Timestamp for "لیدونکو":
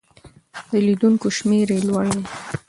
0.85-1.25